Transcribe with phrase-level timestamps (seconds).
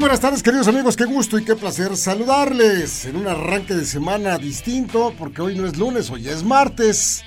[0.00, 4.38] Buenas tardes queridos amigos, qué gusto y qué placer saludarles en un arranque de semana
[4.38, 7.22] distinto porque hoy no es lunes, hoy es martes,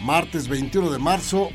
[0.00, 1.50] martes 21 de marzo.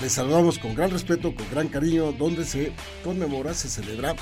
[0.00, 2.72] Les saludamos con gran respeto, con gran cariño, donde se
[3.04, 4.16] conmemora, se celebra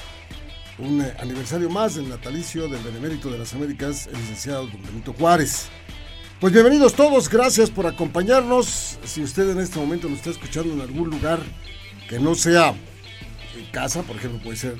[0.78, 5.12] un eh, aniversario más del natalicio del Benemérito de las Américas, el licenciado Don Benito
[5.12, 5.68] Juárez.
[6.40, 8.98] Pues bienvenidos todos, gracias por acompañarnos.
[9.04, 11.38] Si usted en este momento nos está escuchando en algún lugar
[12.08, 12.74] que no sea
[13.56, 14.76] en casa, por ejemplo, puede ser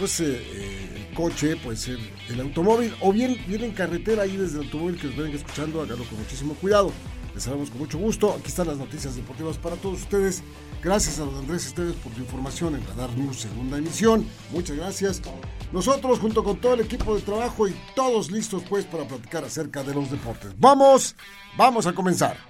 [0.00, 1.98] pues eh, eh, el coche, puede ser
[2.30, 5.82] el automóvil, o bien viene en carretera ahí desde el automóvil que nos vengan escuchando,
[5.82, 6.90] háganlo con muchísimo cuidado.
[7.34, 8.34] Les saludamos con mucho gusto.
[8.34, 10.42] Aquí están las noticias deportivas para todos ustedes.
[10.82, 14.26] Gracias a don Andrés Esteves por su información en Radar News segunda emisión.
[14.50, 15.22] Muchas gracias.
[15.70, 19.84] Nosotros junto con todo el equipo de trabajo y todos listos pues para platicar acerca
[19.84, 20.52] de los deportes.
[20.58, 21.14] Vamos,
[21.56, 22.49] vamos a comenzar.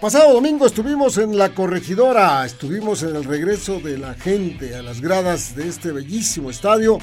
[0.00, 5.02] Pasado domingo estuvimos en la corregidora, estuvimos en el regreso de la gente a las
[5.02, 6.96] gradas de este bellísimo estadio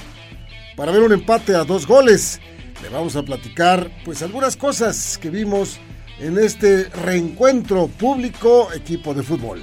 [0.75, 2.41] para ver un empate a dos goles.
[2.81, 5.79] Le vamos a platicar pues algunas cosas que vimos
[6.17, 9.61] en este reencuentro público equipo de fútbol.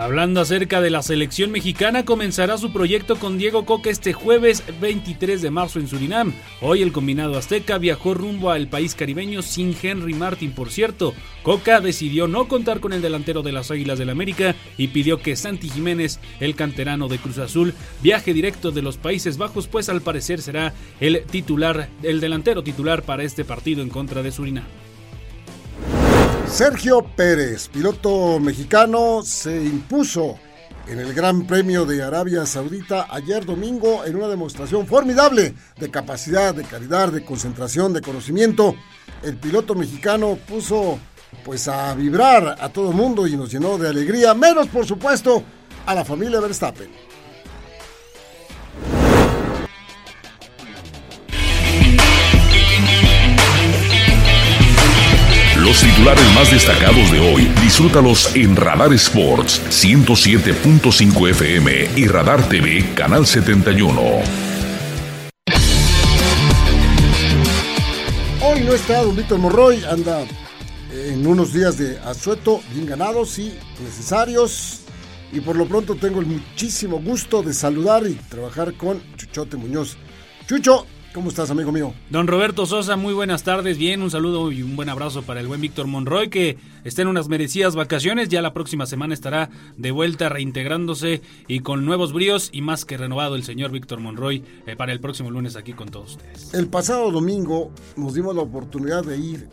[0.00, 5.42] Hablando acerca de la selección mexicana, comenzará su proyecto con Diego Coca este jueves 23
[5.42, 6.32] de marzo en Surinam.
[6.62, 11.12] Hoy el combinado azteca viajó rumbo al país caribeño sin Henry Martin, por cierto.
[11.42, 15.36] Coca decidió no contar con el delantero de las Águilas del América y pidió que
[15.36, 20.00] Santi Jiménez, el canterano de Cruz Azul, viaje directo de los Países Bajos, pues al
[20.00, 24.64] parecer será el titular, el delantero titular para este partido en contra de Surinam.
[26.50, 30.36] Sergio Pérez, piloto mexicano, se impuso
[30.88, 36.52] en el Gran Premio de Arabia Saudita ayer domingo en una demostración formidable de capacidad,
[36.52, 38.74] de calidad, de concentración, de conocimiento.
[39.22, 40.98] El piloto mexicano puso
[41.44, 45.44] pues a vibrar a todo el mundo y nos llenó de alegría, menos por supuesto
[45.86, 46.90] a la familia Verstappen.
[55.70, 62.92] Los titulares más destacados de hoy, disfrútalos en Radar Sports 107.5 FM y Radar TV
[62.96, 64.00] Canal 71.
[68.42, 70.24] Hoy no está don Morroy, anda
[70.92, 74.80] en unos días de asueto, bien ganados y necesarios.
[75.32, 79.96] Y por lo pronto tengo el muchísimo gusto de saludar y trabajar con Chuchote Muñoz.
[80.48, 81.92] Chucho, ¿Cómo estás, amigo mío?
[82.08, 83.78] Don Roberto Sosa, muy buenas tardes.
[83.78, 87.08] Bien, un saludo y un buen abrazo para el buen Víctor Monroy, que está en
[87.08, 88.28] unas merecidas vacaciones.
[88.28, 92.96] Ya la próxima semana estará de vuelta reintegrándose y con nuevos bríos y más que
[92.96, 96.54] renovado el señor Víctor Monroy eh, para el próximo lunes aquí con todos ustedes.
[96.54, 99.48] El pasado domingo nos dimos la oportunidad de ir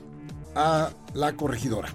[0.54, 1.90] a la corregidora.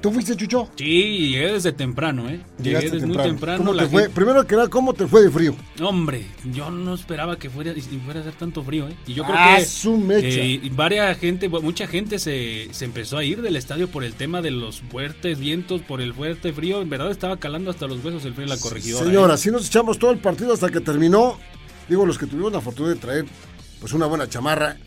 [0.00, 0.70] ¿Tú fuiste, Chucho?
[0.76, 2.40] Sí, llegué desde temprano, ¿eh?
[2.62, 3.58] Llegué desde muy temprano.
[3.58, 4.08] ¿Cómo te fue?
[4.08, 5.54] Primero que nada, ¿cómo te fue de frío?
[5.82, 7.74] Hombre, yo no esperaba que fuera,
[8.04, 8.96] fuera a hacer tanto frío, ¿eh?
[9.06, 10.40] Y yo creo ah, que su mecha.
[10.40, 14.40] Eh, varias gente, mucha gente se, se empezó a ir del estadio por el tema
[14.40, 16.80] de los fuertes vientos, por el fuerte frío.
[16.80, 19.04] En verdad estaba calando hasta los huesos el frío en la corregidora.
[19.04, 19.34] Señora, ¿eh?
[19.34, 21.38] así nos echamos todo el partido hasta que terminó.
[21.90, 23.26] Digo, los que tuvimos la fortuna de traer
[23.80, 24.78] pues una buena chamarra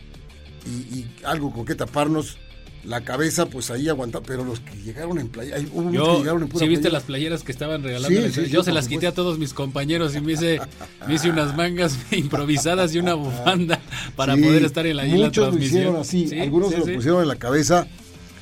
[0.66, 2.38] y, y algo con que taparnos
[2.83, 6.17] la cabeza, pues ahí aguanta, pero los que llegaron en playa, hay, hubo yo, que
[6.19, 6.94] llegaron en pura ¿sí viste playa.
[6.94, 8.21] las playeras que estaban regalando?
[8.21, 10.59] Sí, sí, yo se las quité a todos mis compañeros y me hice,
[11.07, 13.79] me hice unas mangas improvisadas y una bufanda
[14.16, 16.85] para poder estar en la, en la Muchos lo hicieron así, Sí, algunos se lo
[16.85, 17.87] pusieron en la cabeza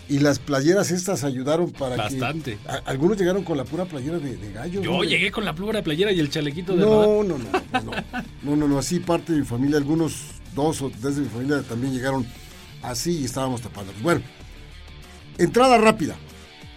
[0.10, 2.57] y las playeras estas ayudaron para Bastante.
[2.62, 2.69] que...
[2.69, 4.81] a- algunos llegaron con la pura playera de, de gallo.
[4.81, 5.04] Yo ¿no?
[5.04, 6.80] llegué con la pluma playera y el chalequito de.
[6.81, 7.92] No, no, no, no, no,
[8.44, 10.16] no, no, no, así parte de mi familia, algunos
[10.54, 12.25] dos o tres de mi familia también llegaron
[12.83, 13.94] así y estábamos tapando.
[14.01, 14.22] Bueno,
[15.38, 16.16] entrada rápida,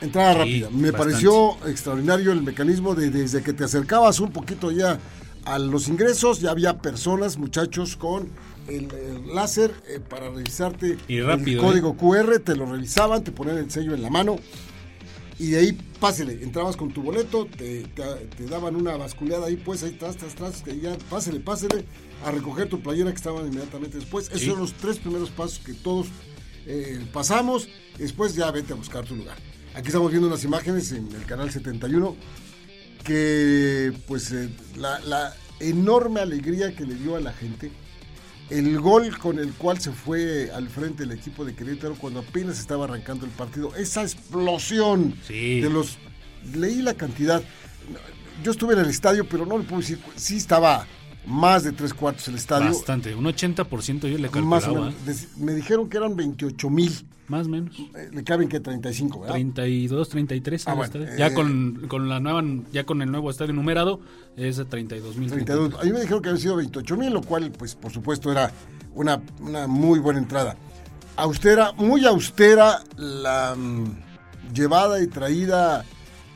[0.00, 0.70] entrada Sí, rápida.
[0.70, 0.92] Me bastante.
[1.12, 4.98] pareció extraordinario el mecanismo de desde que te acercabas un poquito ya
[5.44, 8.30] a los ingresos, ya había personas, muchachos con
[8.66, 13.30] el, el láser eh, para revisarte Y rápido, el código QR, te lo revisaban, te
[13.30, 14.36] ponían el sello en la mano
[15.38, 19.56] y de ahí pásele, entrabas con tu boleto, te, te- te daban una basculeada ahí,
[19.56, 21.84] pues ahí tras, tras, tras, que ya pásele, pásele
[22.24, 24.28] a recoger tu playera que estaban inmediatamente después.
[24.28, 24.46] Esos Sí.
[24.48, 26.06] son los tres primeros pasos que todos
[26.66, 27.68] eh, pasamos,
[27.98, 29.36] después ya vete a buscar tu lugar.
[29.74, 32.16] Aquí estamos viendo unas imágenes en el canal 71
[33.04, 37.70] que pues eh, la, la enorme alegría que le dio a la gente,
[38.50, 42.58] el gol con el cual se fue al frente el equipo de Querétaro cuando apenas
[42.58, 45.60] estaba arrancando el partido, esa explosión Sí.
[45.60, 45.98] de los...
[46.54, 47.42] Leí la cantidad,
[48.42, 50.86] yo estuve en el estadio, pero no le puedo decir, sí estaba
[51.26, 52.66] más de tres cuartos el estadio.
[52.66, 54.90] Bastante, un 80% yo le Más o calculaba.
[55.06, 55.26] menos.
[55.38, 56.92] Me dijeron que eran 28 mil.
[57.26, 57.74] Más o menos.
[58.12, 59.34] Le caben que 35, ¿verdad?
[59.34, 61.06] 32, 33 Ah, bueno, estadio.
[61.08, 64.00] eh, ya con, con la nueva ya con el nuevo estadio numerado
[64.36, 65.74] es de 32 mil 32.
[65.80, 68.52] A mí me dijeron que habían sido 28 mil, lo cual, pues, por supuesto, era
[68.94, 70.54] una, una muy buena entrada.
[71.16, 75.82] Austera, muy austera la mm, llevada y traída,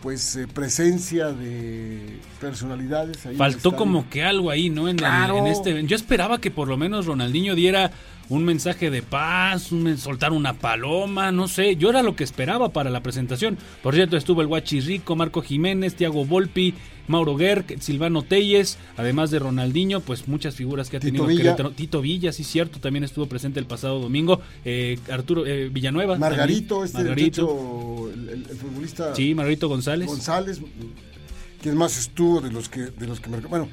[0.03, 3.25] pues, eh, presencia de personalidades.
[3.27, 4.83] Ahí Faltó como que algo ahí, ¿no?
[4.89, 5.39] En, el- Claro.
[5.39, 7.91] en este yo esperaba que por lo menos Ronaldinho diera
[8.29, 12.69] un mensaje de paz, un, soltar una paloma, no sé, yo era lo que esperaba
[12.71, 13.57] para la presentación.
[13.83, 16.75] Por cierto, estuvo el Guachi Rico, Marco Jiménez, Tiago Volpi,
[17.07, 21.43] Mauro Gerg, Silvano Telles, además de Ronaldinho, pues muchas figuras que ha Tito tenido Villa.
[21.43, 21.71] Querétaro.
[21.71, 24.43] Tito Villa, sí cierto, también estuvo presente el pasado domingo.
[24.65, 26.19] Eh, Arturo eh, Villanueva.
[26.19, 26.87] Margarito, también.
[26.87, 28.11] este Margarito.
[28.13, 30.07] el, el- el futbolista Sí, Margarito González.
[30.07, 30.61] González.
[31.63, 33.69] ¿Quién más estuvo de los que de los que Bueno,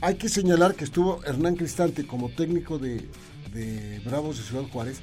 [0.00, 3.06] hay que señalar que estuvo Hernán Cristante como técnico de,
[3.52, 5.02] de Bravos de Ciudad Juárez,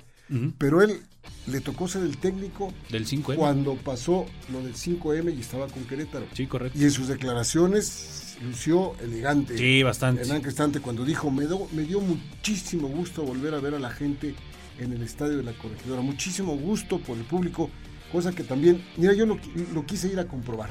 [0.57, 1.01] pero él
[1.47, 5.83] le tocó ser el técnico Del 5 cuando pasó lo del 5M y estaba con
[5.85, 6.25] Querétaro.
[6.33, 6.77] Sí, correcto.
[6.77, 9.57] Y en sus declaraciones lució elegante.
[9.57, 10.21] Sí, bastante.
[10.21, 13.89] Hernán Cristante cuando dijo, me, do- me dio muchísimo gusto volver a ver a la
[13.89, 14.35] gente
[14.77, 17.69] en el estadio de la corregidora, muchísimo gusto por el público,
[18.11, 20.69] cosa que también, mira, yo lo quise ir a comprobar,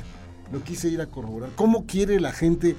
[0.53, 1.51] lo quise ir a corroborar.
[1.57, 2.75] ¿Cómo quiere la gente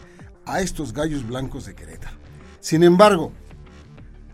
[0.45, 2.17] a estos gallos blancos de Querétaro?
[2.61, 3.31] Sin embargo,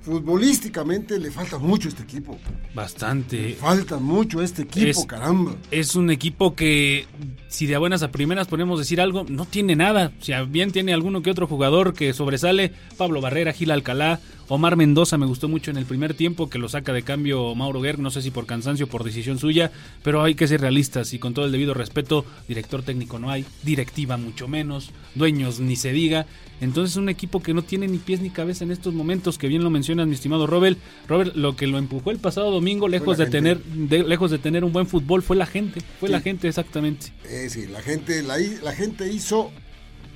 [0.05, 2.37] futbolísticamente le falta mucho a este equipo.
[2.73, 3.53] Bastante.
[3.59, 5.55] Falta mucho a este equipo, Es- caramba.
[5.71, 7.05] Es un equipo que,
[7.47, 10.11] si de buenas a primeras podemos decir algo, no tiene nada.
[10.19, 15.17] Si bien tiene alguno que otro jugador que sobresale, Pablo Barrera, Gil Alcalá, Omar Mendoza
[15.17, 18.11] me gustó mucho en el primer tiempo, que lo saca de cambio Mauro Gerg, no
[18.11, 19.71] sé si por cansancio o por decisión suya,
[20.03, 23.43] pero hay que ser realistas y con todo el debido respeto, director técnico no hay,
[23.63, 26.27] directiva mucho menos, dueños ni se diga.
[26.61, 29.63] Entonces un equipo que no tiene ni pies ni cabeza en estos momentos, que bien
[29.63, 30.77] lo mencionas mi estimado Robert.
[31.07, 33.37] Robert, lo que lo empujó el pasado domingo, lejos de gente.
[33.37, 35.81] tener de- lejos de tener un buen fútbol, fue la gente.
[35.99, 36.13] Fue Sí.
[36.13, 37.07] la gente, exactamente.
[37.27, 39.51] Eh, sí, la gente, la, la gente hizo,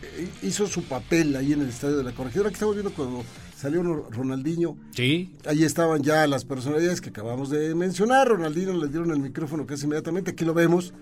[0.04, 2.48] eh, hizo su papel ahí en el estadio de la corregidora.
[2.50, 3.26] Aquí estamos viendo cuando
[3.60, 4.78] salió Ro- Ronaldinho.
[4.92, 5.34] Sí.
[5.46, 8.28] Ahí estaban ya las personalidades que acabamos de mencionar.
[8.28, 10.32] Ronaldinho le dieron el micrófono casi inmediatamente.
[10.32, 10.94] Aquí lo vemos.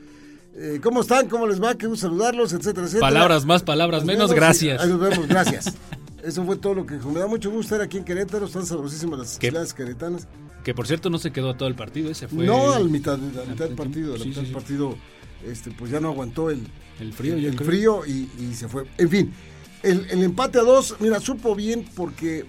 [0.55, 1.27] Eh, ¿Cómo están?
[1.29, 1.75] ¿Cómo les va?
[1.77, 3.07] Qué gusto saludarlos, etcétera, etcétera.
[3.07, 4.81] Palabras más, palabras Nos menos, vemos gracias.
[4.81, 5.75] Ahí nos vemos, gracias.
[6.23, 7.11] Eso fue todo lo que dijo.
[7.11, 8.47] Me da mucho gusto estar aquí en Querétaro.
[8.47, 10.27] Están sabrosísimas las ciudades queretanas.
[10.63, 13.13] Que por cierto no se quedó a todo el partido, ese fue No, al mitad,
[13.13, 14.15] a la mitad del partido.
[14.15, 14.97] A la sí, mitad sí, del partido,
[15.45, 16.61] este, pues ya no aguantó el,
[16.99, 17.35] el frío.
[17.35, 18.83] el, frío y, y se fue.
[18.97, 19.31] En fin,
[19.83, 22.45] el, el empate a dos, mira, supo bien porque,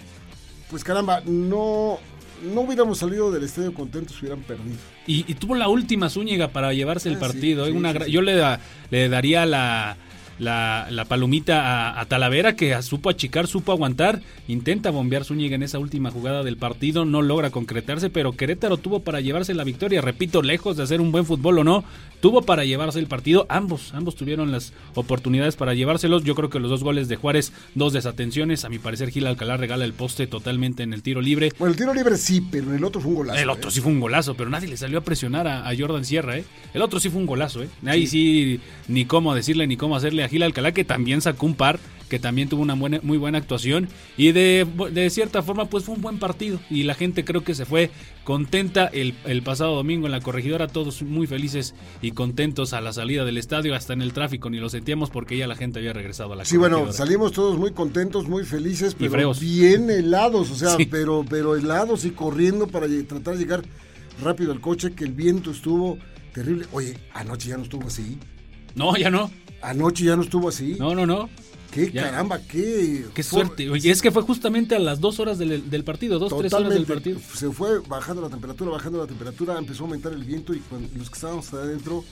[0.71, 1.99] pues caramba, no,
[2.55, 4.77] no hubiéramos salido del estadio contentos si hubieran perdido.
[5.07, 7.65] Y, y tuvo la última Zúñiga para llevarse el Ah, partido.
[7.67, 8.11] sí, eh, una sí.
[8.11, 8.61] Yo le, da-
[8.91, 9.97] le daría la,
[10.39, 14.21] la, la palomita a, a Talavera que supo achicar, supo aguantar.
[14.47, 17.05] Intenta bombear Zúñiga en esa última jugada del partido.
[17.05, 20.01] No logra concretarse, pero Querétaro tuvo para llevarse la victoria.
[20.01, 21.85] Repito, lejos de hacer un buen fútbol o no,
[22.21, 23.47] tuvo para llevarse el partido.
[23.49, 26.25] Ambos, ambos tuvieron las oportunidades para llevárselos.
[26.25, 28.65] Yo creo que los dos goles de Juárez, dos desatenciones.
[28.65, 31.53] A mi parecer, Gil Alcalá regala el poste totalmente en el tiro libre.
[31.59, 33.39] Bueno, el tiro libre sí, pero el otro fue un golazo.
[33.39, 33.73] El otro ¿eh?
[33.73, 36.45] sí fue un golazo, pero nadie le salió a presionar a, a Jordan Sierra, ¿eh?
[36.73, 37.69] El otro sí fue un golazo, ¿eh?
[37.87, 38.61] Ahí sí.
[38.89, 42.19] ni cómo decirle ni cómo hacerle a Gil Alcalá, que también sacó un par, que
[42.19, 43.89] también tuvo una buena, muy buena actuación.
[44.17, 46.59] Y de, de cierta forma, pues fue un buen partido.
[46.71, 47.91] Y la gente creo que se fue
[48.25, 52.93] contenta el, el pasado domingo en la corregidora, todos muy felices y contentos a la
[52.93, 55.93] salida del estadio, hasta en el tráfico, ni lo sentíamos porque ya la gente había
[55.93, 57.07] regresado a la Sí, bueno, corregidora.
[57.07, 60.87] salimos todos muy contentos, muy felices, pero bien helados, o sea, Sí.
[60.87, 63.63] pero, pero helados y corriendo para tratar de llegar
[64.23, 65.99] rápido al coche, que el viento estuvo
[66.35, 66.67] terrible.
[66.73, 68.19] Oye, anoche ya no estuvo así.
[68.75, 69.31] No, ya no.
[69.63, 70.77] Anoche ya no estuvo así.
[70.79, 71.29] No, no, no.
[71.71, 72.05] Qué Ya.
[72.05, 73.05] caramba, qué.
[73.13, 73.69] Qué suerte.
[73.71, 76.73] Oye, es que fue justamente a las dos horas del, del partido, dos, tres horas
[76.73, 77.21] del partido.
[77.35, 80.89] Se fue bajando la temperatura, bajando la temperatura, empezó a aumentar el viento y cuando
[80.97, 82.05] los que estábamos adentro,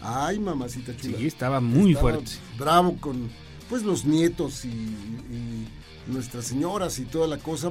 [0.00, 1.18] ay mamacita chula.
[1.18, 2.32] Sí, estaba muy Estaba fuerte.
[2.58, 3.28] Bravo con
[3.68, 5.66] pues los nietos y, y
[6.06, 7.70] nuestras señoras y toda la cosa,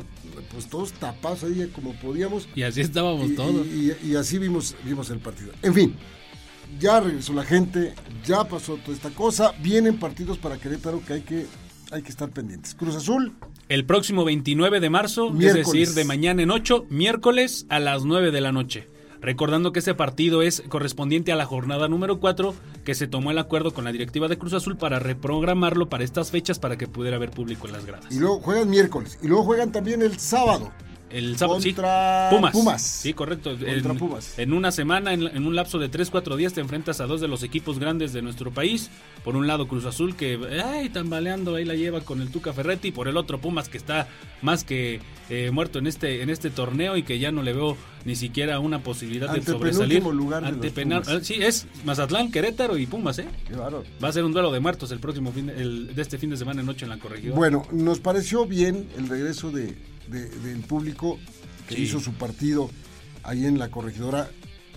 [0.51, 2.47] pues todos tapados ahí como podíamos.
[2.53, 3.65] Y así estábamos Y, todos.
[3.65, 5.53] y- y- y así vimos, vimos el partido.
[5.63, 5.95] En fin,
[6.79, 7.93] ya regresó la gente,
[8.25, 9.53] ya pasó toda esta cosa.
[9.61, 11.45] Vienen partidos para Querétaro que hay que,
[11.91, 12.75] hay que estar pendientes.
[12.75, 13.33] Cruz Azul,
[13.69, 15.67] El próximo 29 de marzo, Miércoles.
[15.67, 18.87] es decir, de mañana en 8, miércoles a las 9 de la noche.
[19.21, 22.53] Recordando que ese partido es correspondiente a la jornada número 4,
[22.83, 26.29] que se tomó el acuerdo con la directiva de Cruz Azul para reprogramarlo para estas
[26.29, 28.13] fechas para que pudiera haber público en las gradas.
[28.13, 29.17] Y luego juegan miércoles.
[29.23, 30.71] Y luego juegan también el sábado.
[31.17, 31.69] El sábado, sí.
[31.73, 32.51] Contra Pumas.
[32.51, 32.81] Pumas.
[32.81, 33.51] Sí, correcto.
[33.51, 34.37] Contra en, Pumas.
[34.37, 37.27] en una semana, en, en un lapso de 3-4 días, te enfrentas a dos de
[37.27, 38.89] los equipos grandes de nuestro país.
[39.23, 42.89] Por un lado, Cruz Azul, que ay, tambaleando ahí la lleva con el Tuca Ferretti.
[42.89, 44.07] Y por el otro, Pumas, que está
[44.41, 47.77] más que eh, muerto en este, en este torneo y que ya no le veo
[48.03, 50.03] ni siquiera una posibilidad de sobresalir.
[50.03, 51.25] Lugar de los Antepenal- Pumas.
[51.25, 53.27] Sí, es Mazatlán, Querétaro y Pumas, ¿eh?
[53.47, 53.55] Qué.
[53.55, 56.29] Va a ser un duelo de muertos el próximo fin de, el- de este fin
[56.29, 57.35] de semana en noche en la corregidora.
[57.37, 59.75] Bueno, nos pareció bien el regreso de,
[60.07, 61.19] de- del público
[61.67, 61.81] que Sí.
[61.83, 62.69] hizo su partido
[63.23, 64.29] ahí en la corregidora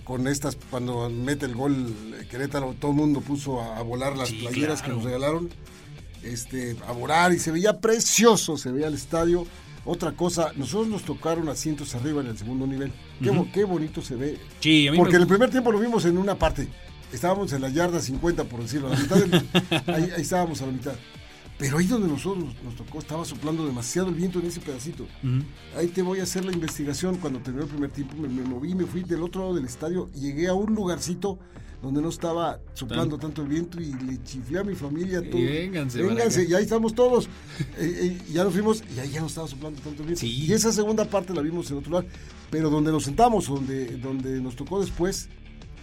[0.03, 1.93] con estas, cuando mete el gol
[2.31, 4.83] Querétaro, todo el mundo puso a, a volar las Sí, playeras claro.
[4.83, 5.49] que nos regalaron,
[6.23, 9.45] este, a volar y se veía precioso, se veía el estadio.
[9.85, 12.91] Otra cosa, nosotros nos tocaron asientos arriba en el segundo nivel.
[13.23, 14.37] Qué, bo- qué bonito se ve.
[14.59, 16.67] Sí, a mí Porque me- en el primer tiempo lo vimos en una parte.
[17.13, 18.87] Estábamos en la yarda 50, por decirlo.
[18.87, 19.33] A la mitad del-
[19.87, 20.93] ahí, ahí estábamos a la mitad.
[21.59, 25.05] Pero ahí donde nosotros nos, tocó, estaba soplando demasiado el viento en ese pedacito.
[25.75, 27.17] Ahí te voy a hacer la investigación.
[27.17, 30.09] Cuando terminó el primer tiempo, me, me moví, me fui del otro lado del estadio
[30.13, 31.37] llegué a un lugarcito
[31.81, 35.21] donde no estaba soplando tanto el viento y le chiflé a mi familia.
[35.21, 35.41] todo.
[35.41, 37.27] vénganse vénganse, y ahí estamos todos.
[37.77, 40.19] Eh, eh, ya nos fuimos y ahí ya no estaba soplando tanto el viento.
[40.19, 40.45] Sí.
[40.45, 42.05] Y esa segunda parte la vimos en otro lugar.
[42.49, 45.29] Pero donde nos sentamos, donde, donde nos tocó después,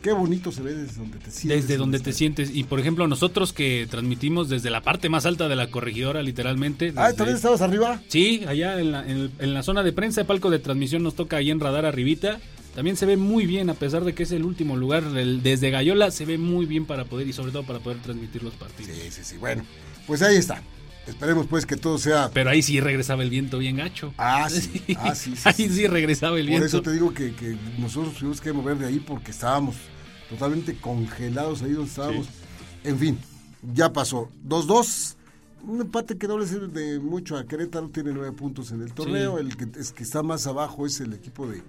[0.03, 1.63] qué bonito se ve desde donde te sientes.
[1.63, 2.51] Desde donde te sientes.
[2.55, 6.93] Y por ejemplo, nosotros que transmitimos desde la parte más alta de la corregidora, literalmente.
[6.97, 8.01] Ah, ¿también estabas arriba?
[8.09, 11.03] Sí, allá en la, en el- en la zona de prensa de palco de transmisión
[11.03, 12.39] nos toca ahí en radar arribita.
[12.75, 15.03] También se ve muy bien, a pesar de que es el último lugar.
[15.17, 18.43] el- desde Gallola se ve muy bien para poder, y sobre todo para poder transmitir
[18.43, 18.93] los partidos.
[18.95, 19.37] Sí, sí, sí.
[19.39, 19.65] Bueno,
[20.07, 20.63] pues ahí está.
[21.07, 22.31] Esperemos pues que todo sea...
[22.33, 24.13] Pero ahí sí regresaba el viento bien gacho.
[24.19, 24.83] Ah, sí.
[24.99, 25.87] Ah, sí, sí, ahí sí.
[25.87, 26.67] regresaba el Por viento.
[26.67, 29.77] eso te digo que, que nosotros tuvimos que mover de ahí porque estábamos
[30.29, 32.27] totalmente congelados ahí donde estábamos.
[32.83, 33.19] En fin,
[33.75, 34.31] ya pasó.
[34.47, 35.15] 2-2.
[35.67, 37.89] Un empate que no le sirve de mucho a Querétaro.
[37.89, 39.39] Tiene nueve puntos en el torneo.
[39.39, 41.63] El que, es que está más abajo es el equipo de,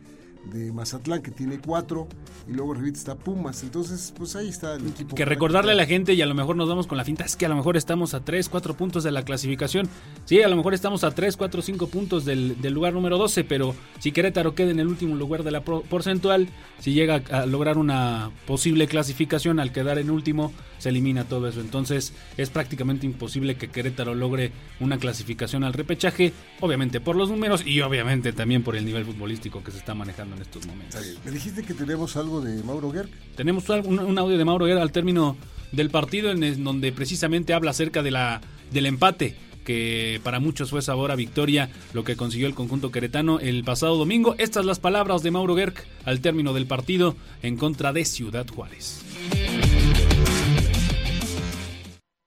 [0.52, 2.08] de Mazatlán que tiene cuatro.
[2.48, 3.64] Y luego arribita está Pumas.
[3.64, 5.16] Entonces, pues ahí está el equipo.
[5.16, 7.36] Que recordarle a la gente, y a lo mejor nos vamos con la finta, es
[7.36, 9.90] que a lo mejor estamos a 3, 4 puntos de la clasificación.
[10.26, 13.44] Sí, a lo mejor estamos a 3, 4, 5 puntos del, del lugar número 12,
[13.44, 16.48] pero si Querétaro queda en el último lugar de la pro- porcentual,
[16.80, 21.60] si llega a lograr una posible clasificación al quedar en último, se elimina todo eso.
[21.62, 27.66] Entonces es prácticamente imposible que Querétaro logre una clasificación al repechaje, obviamente por los números
[27.66, 31.02] y obviamente también por el nivel futbolístico que se está manejando en estos momentos.
[31.26, 33.10] Me dijiste que tenemos algo de Mauro Gerg.
[33.36, 35.36] Tenemos un, un audio de Mauro Guerra al término
[35.72, 38.42] del partido en el- donde precisamente habla acerca de la,
[38.72, 43.42] del empate que para muchos fue sabor a victoria lo que consiguió el conjunto queretano
[43.42, 44.34] el pasado domingo.
[44.38, 45.74] Estas las palabras de Mauro Gerg
[46.06, 49.02] al término del partido en contra de Ciudad Juárez.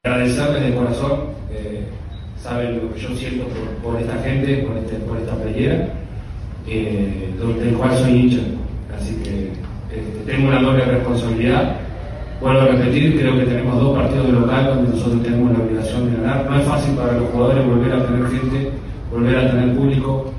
[0.03, 1.13] Agradecerles de corazón,
[1.53, 1.85] eh,
[2.43, 3.45] saben lo que yo siento
[3.83, 5.89] por, esta gente, por, este, por esta playera,
[6.67, 8.41] eh, del cual soy hincha.
[8.97, 9.49] Así que
[9.93, 11.77] eh, tengo una doble responsabilidad.
[12.41, 16.11] Vuelvo a repetir, creo que tenemos dos partidos de local donde nosotros tenemos la obligación
[16.11, 16.51] de ganar.
[16.51, 18.71] No es fácil para los jugadores volver a tener gente,
[19.13, 20.33] volver a tener público.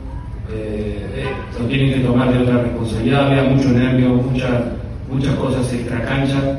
[0.52, 1.26] Eh, eh,
[1.60, 3.28] lo tienen que tomar de otra responsabilidad.
[3.28, 4.54] Había mucho nervio, muchas
[5.08, 6.58] muchas cosas extra cancha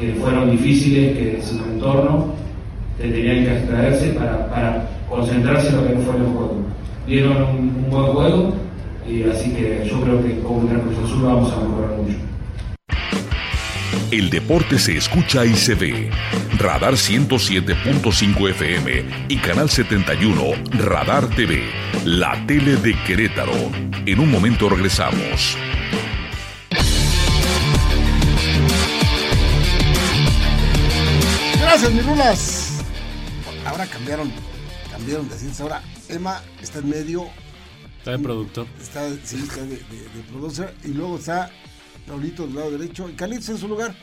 [0.00, 2.34] que fueron difíciles, que sin entorno
[2.98, 6.62] te tenían que extraerse para, para concentrarse en lo que no fue el juego.
[7.06, 8.54] Dieron un, buen juego
[9.08, 12.16] y así que yo creo que como una Cruz Azul vamos a mejorar mucho.
[14.10, 16.10] El deporte se escucha y se ve.
[16.58, 20.42] Radar 107.5 FM y Canal 71
[20.78, 21.62] Radar TV,
[22.04, 23.52] la tele de Querétaro.
[24.06, 25.56] En un momento regresamos.
[31.80, 32.68] Gracias, mis rulas.
[33.64, 34.32] Ahora cambiaron,
[34.90, 35.60] cambiaron de asientos.
[35.60, 37.26] Ahora Emma está en medio,
[37.98, 38.66] Está de productor.
[38.82, 41.52] está, sí, está de, de, de producer, y luego está
[42.08, 43.94] Raulito del lado derecho, y Carlitos en su lugar.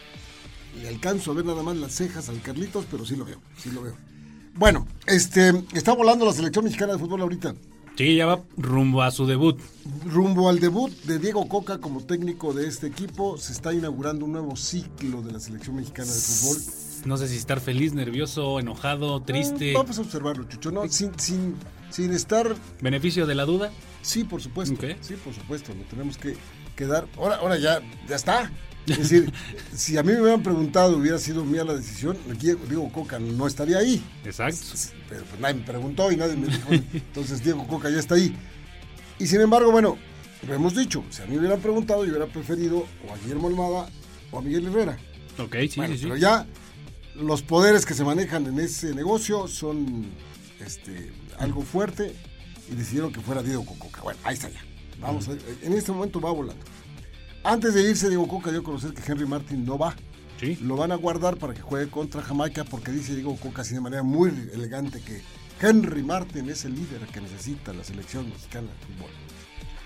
[0.82, 3.70] Le alcanzo a ver nada más las cejas al Carlitos, pero sí lo veo, sí
[3.72, 3.98] lo veo.
[4.54, 7.56] Bueno, este, está volando la selección mexicana de fútbol ahorita.
[7.98, 9.60] Sí, ya va rumbo a su debut.
[10.06, 14.32] Rumbo al debut de Diego Coca como técnico de este equipo, se está inaugurando un
[14.32, 16.58] nuevo ciclo de la selección mexicana de fútbol.
[17.06, 19.74] No sé si estar feliz, nervioso, enojado, triste.
[19.74, 20.88] Vamos a observarlo, Chucho, ¿no?
[20.90, 21.56] Sin, sin,
[21.92, 23.72] sin estar Beneficio de la duda.
[24.02, 24.76] Sí, por supuesto.
[25.02, 25.74] Sí, por supuesto.
[25.76, 26.36] Lo tenemos que,
[26.76, 27.08] que dar.
[27.18, 28.52] Ahora, ahora ya, ya está.
[28.88, 29.32] Es decir,
[29.76, 33.78] si a mí me hubieran preguntado, hubiera sido mía la decisión, Diego Coca no estaría
[33.78, 34.04] ahí.
[34.24, 34.66] Exacto.
[35.08, 38.36] Pero pues nadie me preguntó y nadie me dijo, entonces Diego Coca ya está ahí.
[39.20, 39.98] Y sin embargo, bueno,
[40.48, 43.48] lo hemos dicho, si a mí me hubieran preguntado, yo hubiera preferido o a Guillermo
[43.48, 43.90] Almada
[44.32, 44.98] o a Miguel Herrera.
[45.38, 46.04] Ok, sí, sí, sí.
[46.04, 46.46] Pero ya
[47.16, 50.06] los poderes que se manejan en ese negocio son
[50.66, 52.16] este, algo fuerte
[52.72, 54.02] y decidieron que fuera Diego Coca.
[54.02, 54.64] Bueno, ahí está ya.
[55.00, 56.64] Vamos, a, en este momento va volando.
[57.44, 59.96] Antes de irse, Diego Coca dio a conocer que Henry Martin no va.
[60.40, 60.58] Sí.
[60.62, 63.82] Lo van a guardar para que juegue contra Jamaica porque dice Diego Coca así de
[63.82, 65.22] manera muy elegante que
[65.62, 69.10] Henry Martin es el líder que necesita la selección mexicana de fútbol.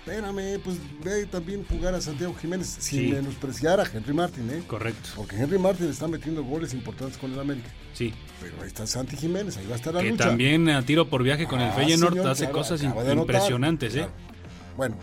[0.04, 3.12] Espérame, pues ve también jugar a Santiago Jiménez sin Sí.
[3.12, 4.62] menospreciar a Henry Martin, ¿eh?
[4.66, 5.10] Correcto.
[5.14, 7.68] Porque Henry Martin está metiendo goles importantes con el América.
[7.92, 8.12] Sí.
[8.40, 10.24] Pero ahí está Santi Jiménez, ahí va a estar la Que lucha.
[10.28, 13.98] también a tiro por viaje con el Ah, Feyenoord señor, hace claro, cosas impresionantes, ¿eh?
[13.98, 14.12] claro.
[14.76, 14.96] Bueno,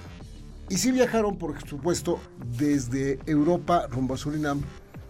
[0.70, 2.20] y sí viajaron, por supuesto,
[2.58, 4.62] desde Europa rumbo a Surinam.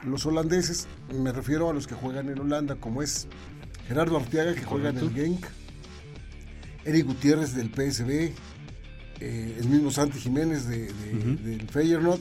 [0.06, 3.28] Los holandeses, me refiero a los que juegan en Holanda, como es
[3.88, 5.12] Gerardo Arteaga, que juega en el.
[5.14, 5.46] Genk,
[6.86, 8.34] Eric Gutiérrez del PSB,
[9.20, 12.20] eh, el mismo Santi Jiménez de, de- del Feyenoord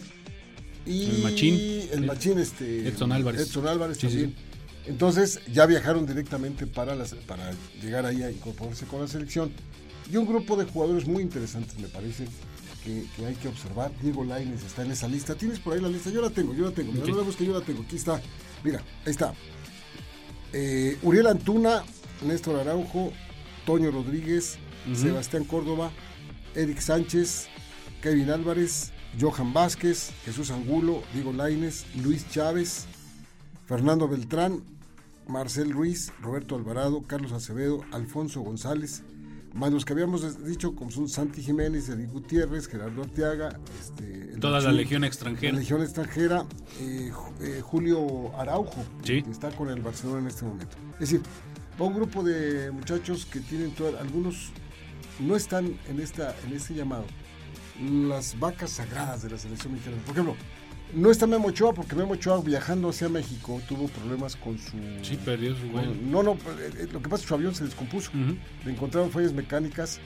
[0.86, 1.54] y El Machín.
[1.92, 3.40] el Machín, este, Edson Álvarez.
[3.42, 4.34] Edson Álvarez Sí, sí, también.
[4.86, 7.50] Entonces ya viajaron directamente para, las, para
[7.82, 9.50] llegar ahí a incorporarse con la selección.
[10.10, 12.26] Y un grupo de jugadores muy interesantes, me parece,
[12.84, 13.90] que, que hay que observar.
[14.00, 15.34] Diego Lainez está en esa lista.
[15.34, 16.10] ¿Tienes por ahí la lista?
[16.10, 16.92] Yo la tengo, yo la tengo.
[16.92, 17.10] Mira, Ok.
[17.10, 17.82] no la busques, yo la tengo.
[17.82, 18.22] Aquí está.
[18.62, 19.34] Mira, ahí está.
[20.52, 21.82] Eh, Uriel Antuna,
[22.24, 23.12] Néstor Araujo,
[23.66, 24.58] Toño Rodríguez.
[24.94, 25.90] Sebastián Córdoba,
[26.56, 27.46] Eric Sánchez,
[28.02, 32.86] Kevin Álvarez, Johan Vázquez, Jesús Angulo, Diego Lainez, Luis Chávez,
[33.66, 34.62] Fernando Beltrán,
[35.28, 39.02] Marcel Ruiz, Roberto Alvarado, Carlos Acevedo, Alfonso González,
[39.54, 44.60] más los que habíamos dicho, como son Santi Jiménez, Eric Gutiérrez, Gerardo Arteaga, este, Toda
[44.60, 45.56] la legión la extranjera.
[45.58, 46.44] Legión extranjera,
[46.80, 49.22] eh, Ju- eh, Julio Araujo, Sí.
[49.22, 50.76] que está con el Barcelona en este momento.
[50.94, 51.22] Es decir,
[51.80, 54.50] va un grupo de muchachos que tienen toda- algunos
[55.20, 57.04] no están en esta en este llamado.
[58.08, 59.96] Las vacas sagradas de la selección mexicana.
[60.06, 60.36] Por ejemplo,
[60.94, 65.18] no está Memo Ochoa porque Memo Ochoa viajando hacia México tuvo problemas con su Sí,
[65.22, 65.92] perdió su vuelo.
[65.94, 68.10] no, no, eh, eh, lo que pasa es que su avión se descompuso.
[68.64, 69.98] Le encontraron fallas mecánicas.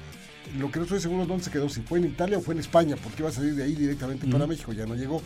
[0.58, 2.60] Lo que no estoy seguro dónde se quedó, si fue en Italia o fue en
[2.60, 4.46] España, porque iba a salir de ahí directamente para.
[4.46, 5.22] México, ya no llegó.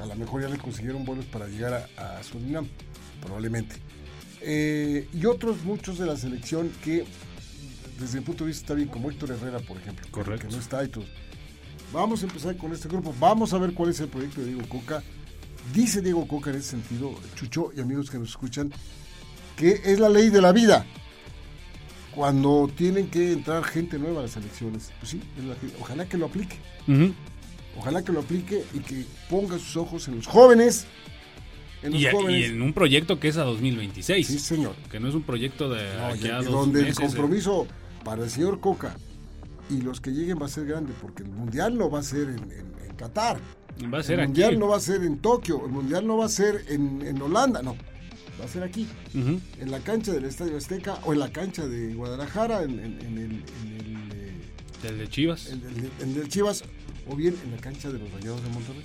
[0.00, 2.66] A lo mejor ya le consiguieron vuelos para llegar a, a Surinam,
[3.20, 3.76] probablemente.
[4.40, 7.04] Eh, y otros muchos de la selección que,
[7.98, 10.46] desde mi punto de vista, está bien, como Héctor Herrera, por ejemplo, Correcto.
[10.48, 11.04] que no está y todo.
[11.92, 14.68] Vamos a empezar con este grupo, vamos a ver cuál es el proyecto de Diego
[14.68, 15.02] Coca.
[15.74, 18.72] Dice Diego Coca en ese sentido, Chucho y amigos que nos escuchan,
[19.56, 20.86] que es la ley de la vida.
[22.14, 25.20] Cuando tienen que entrar gente nueva a las elecciones, pues sí,
[25.80, 26.56] ojalá que lo aplique.
[27.76, 30.86] Ojalá que lo aplique y que ponga sus ojos en los jóvenes.
[31.80, 34.26] Y, en un proyecto que es a 2026.
[34.26, 34.74] Sí, señor.
[34.90, 36.94] Que no es un proyecto de No, aquí y- a y dos donde el eh.
[37.98, 38.96] Compromiso para el señor Coca
[39.70, 42.28] y los que lleguen va a ser grande, porque el mundial no va a ser
[42.30, 43.38] en, en- en Qatar.
[43.92, 44.28] Va a ser el aquí.
[44.28, 47.20] mundial no va a ser en Tokio, el mundial no va a ser en, en
[47.22, 47.76] Holanda, no.
[48.40, 51.92] Va a ser aquí, en la cancha del Estadio Azteca o en la cancha de
[51.94, 53.32] Guadalajara, en, el, en el,
[53.66, 55.48] eh, El de Chivas.
[55.48, 55.62] en
[56.00, 56.62] el- el Chivas,
[57.08, 58.82] o bien en la cancha de los Rayados de Monterrey.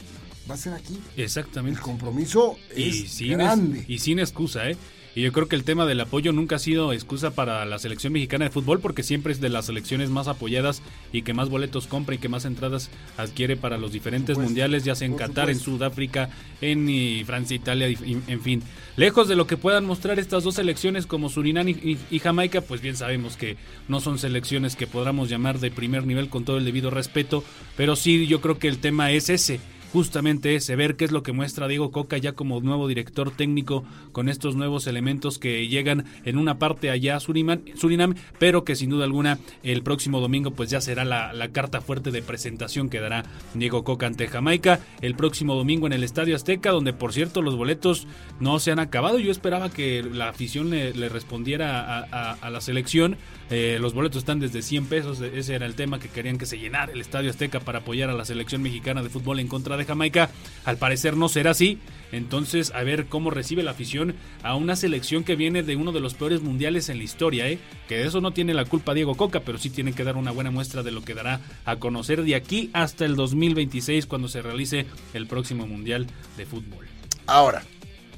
[0.50, 1.00] Va a ser aquí.
[1.16, 1.80] El Exactamente.
[1.82, 3.80] compromiso Y es sin, grande.
[3.82, 4.76] es- y sin excusa, ¿eh?
[5.16, 8.14] Y yo creo que el tema del apoyo nunca ha sido excusa para la selección
[8.14, 11.86] mexicana de fútbol porque siempre es de las selecciones más apoyadas y que más boletos
[11.86, 15.52] compra y que más entradas adquiere para los diferentes supuesto, mundiales, ya sea en Qatar,
[15.52, 15.60] en.
[15.60, 16.30] Sudáfrica,
[16.62, 18.64] en y, Francia, Italia, en fin.
[18.96, 22.62] Lejos de lo que puedan mostrar estas dos selecciones como Surinam y, y- y Jamaica,
[22.62, 23.56] pues bien sabemos que
[23.88, 27.44] no son selecciones que podamos llamar de primer nivel con todo el debido respeto,
[27.78, 29.60] pero sí yo creo que el tema es ese
[29.94, 33.84] justamente ese, ver qué es lo que muestra Diego Coca ya como nuevo director técnico
[34.12, 38.76] con estos nuevos elementos que llegan en una parte allá a Surinam, Surinam pero que
[38.76, 42.90] sin duda alguna el próximo domingo pues ya será la, la carta fuerte de presentación
[42.90, 47.14] que dará Diego Coca ante Jamaica el próximo domingo en el Estadio Azteca, donde por
[47.14, 48.08] cierto los boletos
[48.40, 49.20] no se han acabado.
[49.20, 53.18] Yo esperaba que la afición le, respondiera a, la selección.
[53.50, 56.58] Eh, los boletos están desde 100 pesos, ese era el tema que querían que se
[56.58, 59.83] llenara el Estadio Azteca para apoyar a la selección mexicana de fútbol en contra de
[59.86, 60.30] Jamaica.
[60.66, 61.80] Al parecer no será así.
[62.12, 66.00] Entonces, a ver cómo recibe la afición a una selección que viene de uno de
[66.00, 67.58] los peores mundiales en la historia, ¿eh?
[67.88, 70.30] Que de eso no tiene la culpa Diego Coca, pero sí tiene que dar una
[70.30, 74.44] buena muestra de lo que dará a conocer de aquí hasta el 2026 cuando se
[74.44, 76.06] realice el próximo mundial
[76.38, 76.86] de fútbol.
[77.26, 77.64] Ahora,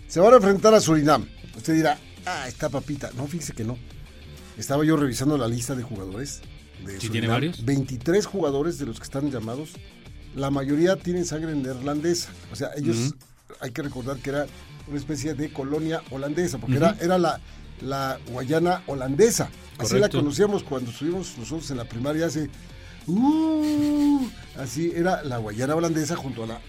[0.07, 1.27] se van a enfrentar a Surinam.
[1.55, 3.11] Usted dirá, ah, está papita.
[3.15, 3.77] No, fíjese que no.
[4.57, 6.41] Estaba yo revisando la lista de jugadores.
[6.85, 7.63] De ¿Sí tiene varios?
[7.63, 9.71] 23 jugadores de los que están llamados.
[10.35, 12.29] La mayoría tienen sangre neerlandesa.
[12.51, 13.15] O sea, ellos
[13.61, 14.45] hay que recordar que era
[14.87, 17.39] una especie de colonia holandesa, porque era, era la,
[17.81, 19.49] la Guayana holandesa.
[19.77, 22.49] Así la conocíamos cuando estuvimos nosotros en la primaria hace...
[23.07, 26.59] Uh, así era la Guayana holandesa junto a la,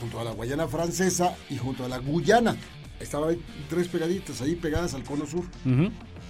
[0.00, 2.56] junto a la Guayana francesa y junto a la Guyana.
[3.00, 3.36] Estaban
[3.68, 5.44] tres pegaditas ahí pegadas al cono sur.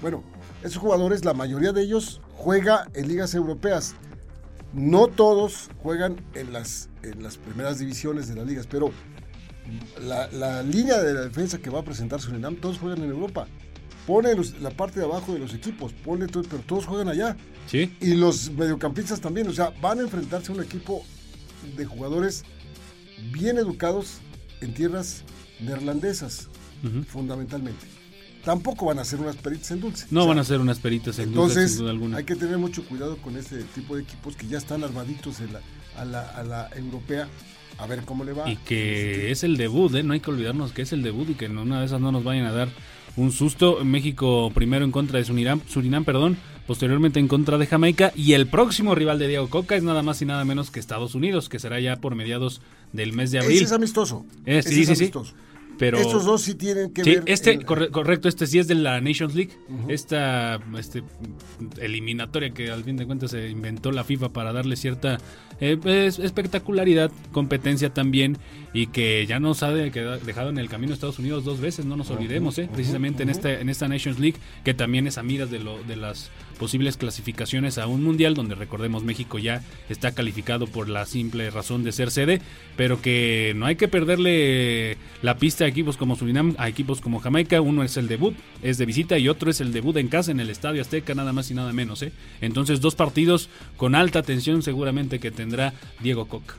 [0.01, 0.23] Bueno,
[0.63, 3.95] esos jugadores, la mayoría de ellos juega en ligas europeas.
[4.75, 8.91] No todos juegan en las, en las primeras divisiones de las ligas, pero
[10.03, 13.47] la, línea de la defensa que va a presentar Surinam, todos juegan en Europa.
[14.07, 17.37] Pone la parte de abajo de los equipos, pone todo, pero todos juegan allá.
[17.67, 17.97] Sí.
[18.01, 21.05] Y los mediocampistas también, o sea, van a enfrentarse a un equipo
[21.77, 22.45] de jugadores
[23.33, 24.19] bien educados
[24.61, 25.25] en tierras
[25.61, 26.49] neerlandesas,
[27.07, 27.87] fundamentalmente.
[28.45, 30.07] Tampoco van a ser unas peritas en dulce.
[30.11, 32.19] No van a ser unas peritas en dulce, sin duda alguna.
[32.19, 35.39] Hay que tener mucho cuidado con este tipo de equipos que ya están armaditos
[35.97, 37.29] a, la, a la europea
[37.79, 38.51] a ver cómo le va.
[38.51, 40.03] Y que es el debut, ¿eh?
[40.03, 42.13] no hay que olvidarnos que es el debut y que en una de esas no
[42.13, 42.69] nos vayan a dar
[43.17, 43.85] un susto.
[43.85, 48.47] México primero en contra de Surinam, Surinam perdón, posteriormente en contra de Jamaica y el
[48.47, 51.59] próximo rival de Diego Coca es nada más y nada menos que Estados Unidos, que
[51.59, 52.61] será ya por mediados
[52.93, 53.57] del mes de abril.
[53.57, 54.25] Ese es amistoso.
[54.47, 55.35] Eh, sí, es sí, amistoso.
[55.79, 57.23] Pero, Estos dos sí tienen que ver.
[57.27, 59.53] Este, correcto, este sí es de la Nations League.
[59.89, 61.03] Esta este,
[61.81, 65.19] eliminatoria que al fin de cuentas se inventó la FIFA para darle cierta
[65.61, 65.79] eh,
[66.19, 68.39] espectacularidad, competencia también,
[68.73, 72.11] y que ya nos ha dejado en el camino Estados Unidos dos veces, no nos
[72.11, 75.61] olvidemos, eh, precisamente en, esta, en esta Nations League, que también es a miras de,
[75.61, 80.89] lo, de las posibles clasificaciones a un mundial, donde recordemos México ya está calificado por
[80.89, 82.41] la simple razón de ser sede,
[82.77, 87.21] pero que no hay que perderle la pista a equipos como Surinam, a equipos como
[87.21, 90.31] Jamaica, uno es el debut, es de visita, y otro es el debut en casa
[90.31, 92.03] en el Estadio Azteca, nada más y nada menos.
[92.03, 92.13] ¿eh?
[92.41, 96.55] Entonces dos partidos con alta tensión seguramente que tendrá Diego Coca.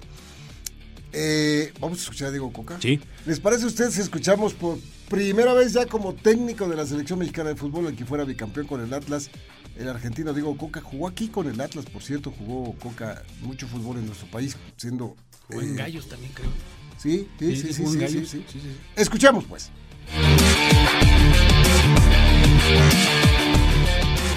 [1.13, 2.77] Eh, Vamos a escuchar a Diego Coca.
[2.81, 2.99] Sí.
[3.25, 4.77] ¿Les parece a ustedes si escuchamos por
[5.09, 8.67] primera vez ya como técnico de la selección mexicana de fútbol, el que fuera bicampeón
[8.67, 9.29] con el Atlas,
[9.77, 10.81] el argentino Diego Coca?
[10.81, 15.15] Jugó aquí con el Atlas, por cierto, jugó Coca mucho fútbol en nuestro país, siendo...
[15.47, 16.49] Jugó en eh, Gallos también, creo.
[16.97, 18.59] Sí, sí, sí, sí, sí, sí, sí,
[18.95, 19.69] Escuchemos, pues.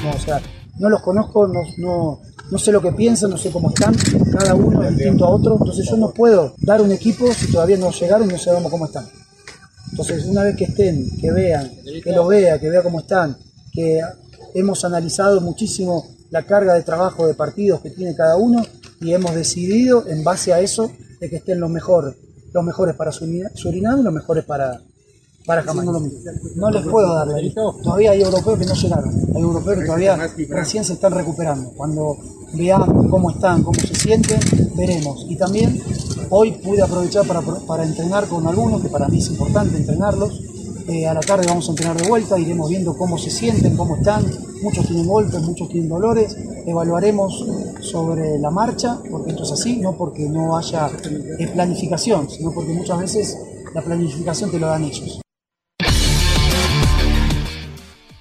[0.05, 0.41] No, o sea,
[0.79, 3.95] no los conozco, no, no, no sé lo que piensan, no sé cómo están,
[4.33, 7.77] cada uno es distinto a otro, entonces yo no puedo dar un equipo si todavía
[7.77, 9.07] no llegaron y no sabemos cómo están.
[9.91, 11.71] Entonces una vez que estén, que vean,
[12.03, 13.37] que lo vea, que vea cómo están,
[13.73, 14.01] que
[14.55, 18.65] hemos analizado muchísimo la carga de trabajo de partidos que tiene cada uno
[19.01, 20.91] y hemos decidido en base a eso
[21.21, 22.15] de que estén los mejores,
[22.53, 24.81] los mejores para Surinam y los mejores para,
[25.45, 25.93] para Jamaica.
[26.57, 27.39] No les puedo dar la
[27.83, 29.15] Todavía hay europeos que no llegaron.
[29.35, 31.71] Hay europeos que todavía recién se están recuperando.
[31.77, 32.17] Cuando
[32.55, 34.41] veamos cómo están, cómo se sienten,
[34.77, 35.25] veremos.
[35.29, 35.81] Y también
[36.31, 40.43] hoy pude aprovechar para, para entrenar con algunos, que para mí es importante entrenarlos.
[40.89, 43.97] Eh, a la tarde vamos a entrenar de vuelta, iremos viendo cómo se sienten, cómo
[43.97, 44.25] están.
[44.63, 46.35] Muchos tienen golpes, muchos tienen dolores.
[46.67, 47.45] Evaluaremos
[47.81, 50.91] sobre la marcha, porque esto es así, no porque no haya
[51.39, 53.37] eh, planificación, sino porque muchas veces
[53.75, 55.21] la planificación te lo dan ellos.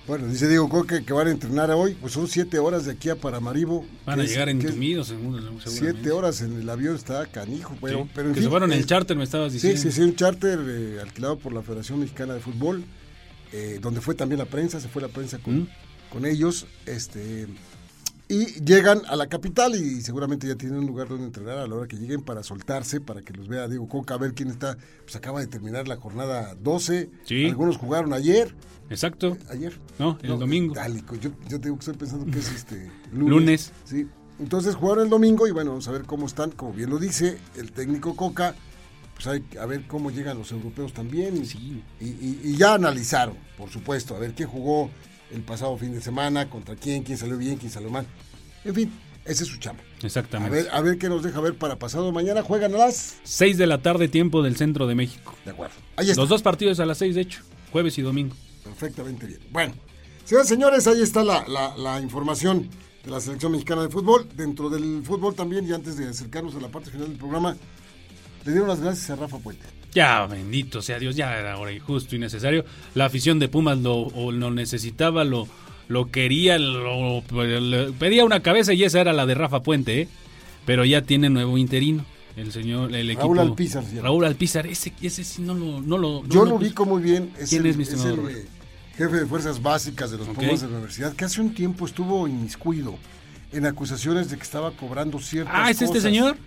[0.08, 3.10] Bueno, dice Diego Coque que van a entrenar hoy, pues son siete horas de aquí
[3.10, 3.86] a Paramaribo.
[4.06, 5.44] Van a llegar entumidos, seguro.
[5.66, 8.86] Siete horas en el avión está canijo, pero, pero en que se fueron en el
[8.86, 9.82] charter, me estabas diciendo.
[9.82, 12.86] Sí, sí, sí, un charter eh, alquilado por la Federación Mexicana de Fútbol,
[13.52, 15.68] eh, donde fue también la prensa, se fue la prensa con, ¿Mm?
[16.10, 17.48] con ellos, este
[18.30, 21.76] y llegan a la capital y seguramente ya tienen un lugar donde entrenar a la
[21.76, 24.78] hora que lleguen para soltarse, para que los vea Diego Coca, a ver quién está.
[25.04, 27.10] Pues acaba de terminar la jornada 12.
[27.24, 27.46] Sí.
[27.46, 28.54] Algunos jugaron ayer.
[28.90, 29.38] Exacto.
[29.50, 29.80] Ayer.
[29.98, 30.76] No, el domingo.
[31.22, 33.30] Yo, yo tengo que estoy pensando que es este lunes.
[33.30, 33.72] lunes.
[33.86, 34.08] Sí.
[34.40, 36.52] Entonces jugaron el domingo y bueno, vamos a ver cómo están.
[36.52, 38.56] Como bien lo dice el técnico Coca,
[39.16, 41.46] pues hay a ver cómo llegan los europeos también.
[41.46, 41.82] Sí.
[42.02, 44.92] Y, y ya analizaron, por supuesto, a ver quién jugó
[45.32, 48.06] el pasado fin de semana, contra quién, quién salió bien, quién salió mal.
[48.64, 48.92] En fin,
[49.26, 49.84] ese es su chamba.
[50.02, 50.58] Exactamente.
[50.58, 52.44] A ver, a ver qué nos deja ver para pasado mañana.
[52.44, 55.36] Juegan a las 6 de la tarde, tiempo del centro de México.
[55.44, 55.76] De acuerdo.
[55.96, 56.22] Ahí está.
[56.22, 58.36] Los dos partidos a las 6, de hecho, jueves y domingo.
[58.64, 59.40] Perfectamente bien.
[59.52, 59.74] Bueno,
[60.24, 61.46] señores, señores, ahí está la,
[61.78, 62.70] la, información
[63.04, 64.28] de la selección mexicana de fútbol.
[64.36, 67.58] Dentro del fútbol también, y antes de acercarnos a la parte final del programa,
[68.46, 69.77] le dieron las gracias a Rafa Puente.
[69.98, 72.64] Ya, bendito sea Dios, ya era hora y justo y necesario.
[72.94, 75.48] La afición de Pumas lo, lo necesitaba, lo,
[75.88, 77.24] lo quería, lo,
[77.98, 80.08] pedía una cabeza y esa era la de Rafa Puente, ¿eh?
[80.68, 82.06] pero ya tiene nuevo interino.
[82.36, 83.34] El señor, el equipo.
[83.34, 83.84] Raúl Alpizar.
[84.00, 85.82] Raúl Alpizar, ese, ese sí no lo.
[85.82, 87.32] No lo Yo lo ubico muy bien.
[87.50, 91.26] ¿Quién es, mi es jefe de fuerzas básicas de los Pumas de la universidad, que
[91.26, 92.96] hace un tiempo estuvo inmiscuido
[93.52, 96.38] en acusaciones de que estaba cobrando ciertas Ah, ¿es este señor?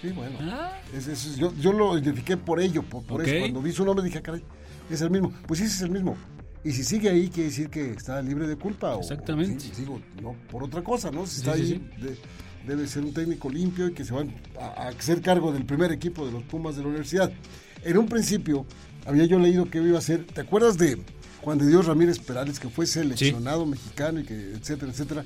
[0.00, 0.38] Sí, bueno.
[0.40, 0.78] Ah.
[0.96, 3.38] Es- es- yo, yo lo identifiqué por ello, por, eso.
[3.40, 4.42] Cuando vi su nombre dije, "Ah, caray,
[4.90, 5.32] es el mismo.
[5.46, 6.16] Pues sí, ese es el mismo.
[6.64, 8.94] Y si sigue ahí, quiere decir que está libre de culpa.
[8.96, 9.60] o- Exactamente.
[9.60, 11.26] sí, digo, no, por otra cosa, ¿no?
[11.26, 12.02] Si está sí, ahí, sí.
[12.02, 12.18] de-
[12.66, 15.90] debe ser un técnico limpio y que se van a, a hacer cargo del primer
[15.92, 17.32] equipo de los Pumas de la universidad.
[17.84, 18.66] En un principio,
[19.06, 20.98] había yo leído que iba a ser, ¿te acuerdas de
[21.40, 25.24] Juan de Dios Ramírez Perales, que fue seleccionado mexicano y que, etcétera, etcétera?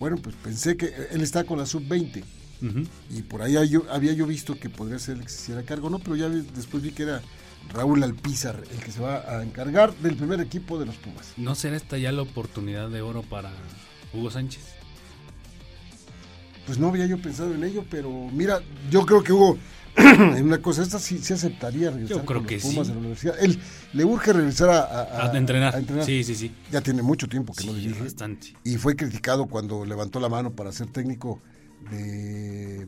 [0.00, 2.24] Bueno, pues pensé que él está con la sub-20
[3.10, 5.90] Y por ahí yo- había yo visto que podría ser el que se hiciera cargo,
[5.90, 7.20] no, pero ya después vi que era
[7.72, 11.32] Raúl Alpizar el que se va a encargar del primer equipo de los Pumas.
[11.36, 13.52] ¿No será esta ya la oportunidad de oro para
[14.12, 14.62] Hugo Sánchez?
[16.66, 19.58] Pues no había yo pensado en ello, pero mira, yo creo que Hugo,
[19.96, 22.88] en una cosa esta sí, sí aceptaría regresar Yo creo con que los Pumas sí.
[22.88, 23.34] de la universidad.
[23.40, 23.58] Él
[23.92, 25.74] le urge regresar a, a- A, entrenar.
[25.74, 26.04] a entrenar.
[26.06, 26.50] Sí, sí, sí.
[26.72, 28.02] Ya tiene mucho tiempo que no dirige.
[28.02, 28.54] bastante.
[28.64, 31.40] Y fue criticado cuando levantó la mano para ser técnico
[31.90, 32.86] de...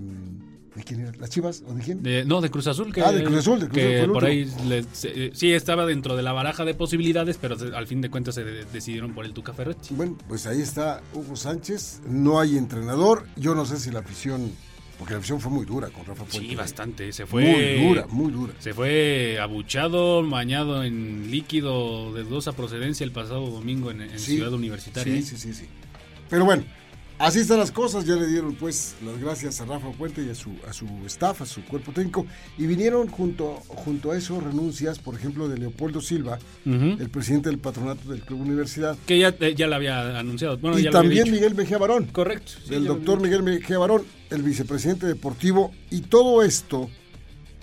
[0.75, 1.13] ¿De quién era?
[1.19, 1.63] ¿Las Chivas?
[1.67, 2.03] ¿O de quién?
[2.03, 2.93] De- no, de Cruz Azul.
[2.93, 5.53] Que, Ah, de Cruz Azul, de Cruz que Azul, por ahí le- se- eh, sí
[5.55, 8.65] estaba dentro de la baraja de posibilidades, pero se- al fin de cuentas se de-
[8.67, 9.95] decidieron por el Tuca Ferretti.
[9.95, 12.03] Bueno, pues ahí está Hugo Sánchez.
[12.07, 13.27] No hay entrenador.
[13.37, 14.53] Yo no sé si la afición,
[14.99, 16.47] porque la afición fue muy dura con Rafa Puente.
[16.51, 17.11] Sí, bastante.
[17.11, 17.43] Se fue.
[17.79, 18.53] Muy dura, muy dura.
[18.59, 24.37] Se fue abuchado, bañado en líquido de dudosa procedencia el pasado domingo en, en Sí,
[24.37, 25.15] Ciudad Universitaria.
[25.17, 25.65] Sí, sí, sí, sí.
[26.29, 26.65] Pero bueno,
[27.19, 28.05] así están las cosas.
[28.05, 31.43] Ya le dieron pues las gracias a Rafa Puente y a su, a su staff,
[31.43, 32.27] a su cuerpo técnico.
[32.59, 37.59] Y vinieron junto, junto a eso renuncias, por ejemplo, de Leopoldo Silva, el presidente del
[37.59, 38.97] patronato del Club Universidad.
[39.07, 40.59] Que ya, eh, ya lo había anunciado.
[40.59, 41.35] Bueno, y ya lo había también.
[41.35, 42.07] Miguel Mejía Barón.
[42.07, 42.53] Correcto.
[42.65, 46.91] sí, lo doctor Miguel Mejía Barón, el vicepresidente deportivo, y todo esto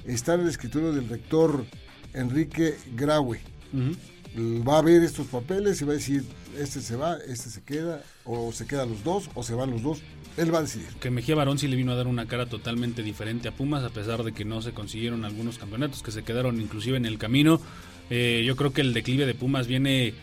[0.06, 1.66] está en el escritorio del rector
[2.14, 3.40] Enrique Graue.
[4.36, 6.24] Va a ver estos papeles y va a decir,
[6.58, 9.84] este se va, este se queda, o se quedan los dos, o se van los
[9.84, 10.02] dos.
[10.38, 10.88] Él va a decidir.
[11.00, 13.90] Que Mejía Barón sí le vino a dar una cara totalmente diferente a Pumas, a
[13.90, 17.62] pesar de que no se consiguieron algunos campeonatos, que se quedaron inclusive en el camino.
[18.10, 20.16] Eh, yo creo que el declive de Pumas viene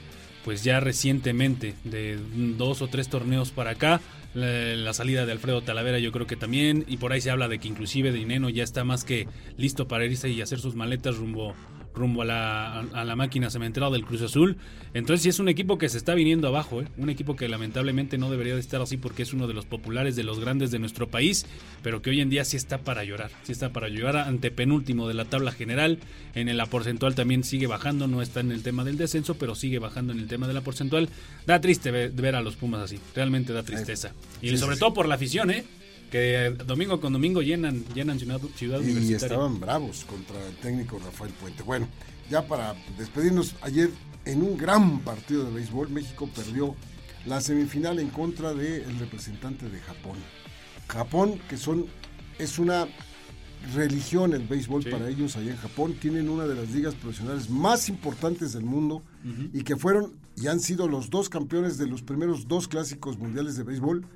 [0.45, 2.19] pues ya recientemente, de
[2.57, 4.01] dos o tres torneos para acá.
[4.35, 7.47] La, la salida de Alfredo Talavera yo creo que también, y por ahí se habla
[7.47, 11.17] de que inclusive Dineno ya está más que listo para irse y hacer sus maletas
[11.17, 11.55] rumbo
[11.95, 14.57] rumbo a la, a la máquina cementera del Cruz Azul.
[14.95, 16.87] Entonces sí es un equipo que se está viniendo abajo, ¿eh?
[16.97, 20.17] un equipo que lamentablemente no debería de estar así porque es uno de los populares,
[20.17, 21.47] de los grandes de nuestro país,
[21.83, 25.07] pero que hoy en día sí está para llorar, sí está para llorar ante penúltimo
[25.09, 25.99] de la tabla general,
[26.35, 29.79] en la porcentual también sigue bajando, no está en el tema del descenso, pero sigue
[29.79, 31.09] bajando en el tema de la porcentual.
[31.47, 34.13] Da triste ver, ver a los Pumas así, realmente da tristeza.
[34.43, 35.65] Y Sí, sobre sí, todo por la afición, ¿eh?
[36.11, 41.33] Que domingo con domingo llenan, llenan Ciudad, ciudad Y estaban bravos contra el técnico Rafael
[41.33, 41.63] Puente.
[41.63, 41.89] Bueno,
[42.31, 43.91] ya para despedirnos, ayer
[44.25, 46.75] en un gran partido de béisbol, México perdió
[47.27, 50.19] la semifinal en contra del representante de Japón.
[50.89, 51.87] Japón, que son
[52.39, 52.89] es una
[53.75, 54.91] religión el béisbol Sí.
[54.91, 59.03] para ellos allá en Japón, tienen una de las ligas profesionales más importantes del mundo
[59.53, 63.57] y que fueron y han sido los dos campeones de los primeros dos clásicos mundiales
[63.57, 64.07] de béisbol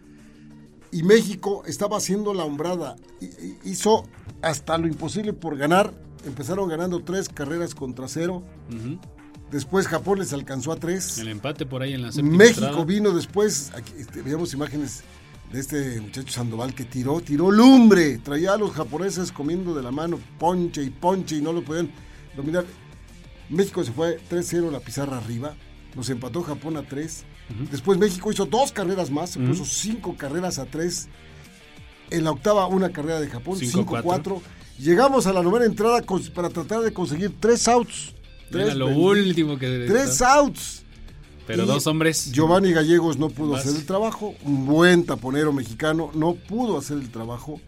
[0.94, 2.94] y México estaba haciendo la hombrada.
[3.64, 4.06] Hizo
[4.42, 5.92] hasta lo imposible por ganar.
[6.24, 8.44] Empezaron ganando tres carreras contra cero.
[9.50, 11.18] Después Japón les alcanzó a tres.
[11.18, 12.84] El empate por ahí en la séptima México entrada.
[12.84, 13.72] vino después.
[13.74, 15.02] Aquí, este, veíamos imágenes
[15.52, 18.18] de este muchacho Sandoval que tiró, tiró lumbre.
[18.18, 21.90] Traía a los japoneses comiendo de la mano ponche y ponche y no lo podían
[22.36, 22.64] dominar.
[23.48, 25.56] México se fue 3-0 la pizarra arriba.
[25.94, 27.24] Nos empató Japón a 3.
[27.70, 29.30] Después México hizo dos carreras más.
[29.30, 31.08] Se puso cinco carreras a 3.
[32.10, 34.40] En la octava una carrera de Japón, Cinco, 5-4.
[34.78, 38.12] Llegamos a la novena entrada con- para tratar de conseguir tres outs.
[38.50, 39.84] Era Tres lo benditos- último que...
[39.88, 40.82] Tres outs.
[41.46, 42.32] Pero Y dos hombres...
[42.32, 44.34] Giovanni Gallegos no pudo hacer el trabajo.
[44.44, 47.60] Un buen taponero mexicano no pudo hacer el trabajo.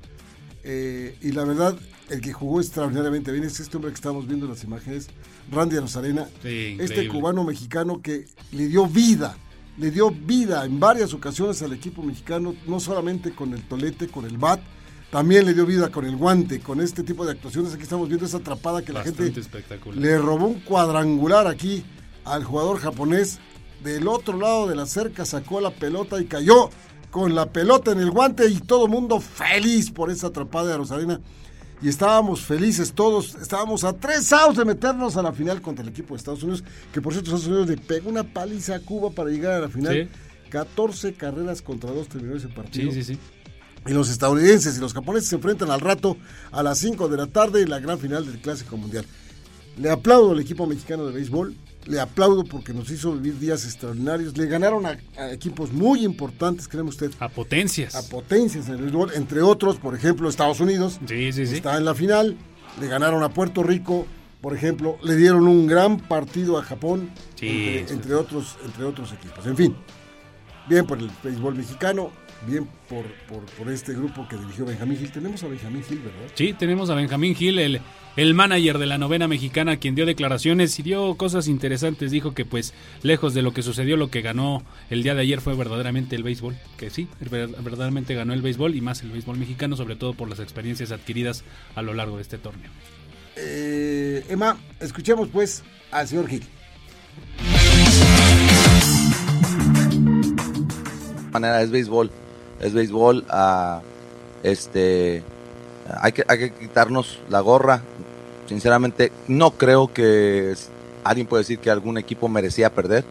[0.65, 1.77] Eh, y la verdad,
[2.11, 5.09] el que jugó extraordinariamente bien es este hombre que estamos viendo en las imágenes,
[5.51, 6.29] Randy Rosarena.
[6.43, 9.37] Sí, este cubano mexicano que le dio vida,
[9.79, 14.25] le dio vida en varias ocasiones al equipo mexicano, no solamente con el tolete, con
[14.25, 14.61] el bat,
[15.11, 17.73] también le dio vida con el guante, con este tipo de actuaciones.
[17.73, 19.99] Aquí estamos viendo esa atrapada que la gente espectacular.
[19.99, 21.85] le robó un cuadrangular aquí
[22.25, 23.39] al jugador japonés.
[23.85, 26.71] Del otro lado de la cerca sacó la pelota y cayó
[27.11, 30.77] con la pelota en el guante y todo el mundo feliz por esa atrapada de
[30.77, 31.21] Rosarena.
[31.83, 35.91] Y estábamos felices todos, estábamos a tres outs de meternos a la final contra el
[35.91, 39.11] equipo de Estados Unidos, que por cierto Estados Unidos le pegó una paliza a Cuba
[39.11, 39.95] para llegar a la final.
[39.95, 40.09] Sí.
[40.49, 42.93] 14 carreras contra dos terminó ese partido.
[42.93, 43.21] Sí, sí, sí.
[43.87, 46.17] Y los estadounidenses y los japoneses se enfrentan al rato
[46.51, 49.05] a las 5 de la tarde en la gran final del Clásico Mundial.
[49.77, 51.55] Le aplaudo al equipo mexicano de béisbol.
[51.87, 54.37] Le aplaudo porque nos hizo vivir días extraordinarios.
[54.37, 54.99] Le ganaron a,
[55.31, 57.11] equipos muy importantes, creen usted.
[57.21, 57.95] A potencias.
[57.95, 61.01] A potencias en el béisbol, entre otros, por ejemplo, Estados Unidos.
[61.07, 61.57] Sí, sí, sí.
[61.57, 62.37] Está en la final.
[62.81, 64.07] Le ganaron a Puerto Rico,
[64.41, 64.99] por ejemplo.
[65.03, 67.11] Le dieron un gran partido a Japón.
[67.37, 69.47] Sí, entre, otros, entre otros equipos.
[69.47, 69.77] En fin,
[70.69, 72.11] bien por el béisbol mexicano
[72.47, 73.05] bien por,
[73.57, 75.11] por, este grupo que dirigió Benjamín Gil.
[75.11, 76.33] Tenemos a Benjamín Gil, ¿verdad?
[76.35, 77.81] Sí, tenemos a Benjamín Gil, el,
[78.17, 82.11] el manager de la novena mexicana, quien dio declaraciones y dio cosas interesantes.
[82.11, 85.41] Dijo que pues lejos de lo que sucedió, lo que ganó el día de ayer
[85.41, 86.57] fue verdaderamente el béisbol.
[86.77, 90.41] Que sí, verdaderamente ganó el béisbol y más el béisbol mexicano, sobre todo por las
[90.41, 91.45] experiencias adquiridas
[91.75, 92.71] a lo largo de este torneo.
[93.37, 96.45] Eh, Emma, escuchemos pues al señor Gil.
[101.33, 102.11] manera es béisbol
[102.61, 103.25] es béisbol,
[104.43, 105.23] este,
[106.01, 107.83] hay que, hay que quitarnos la gorra.
[108.49, 110.55] Sinceramente, no creo que
[111.05, 113.05] alguien puede decir que algún equipo merecía perder,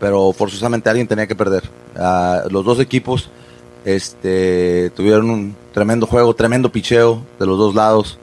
[0.00, 1.64] pero forzosamente alguien tenía que perder.
[2.50, 3.30] los dos equipos
[3.84, 8.18] este, tuvieron un tremendo juego, tremendo picheo de los dos lados.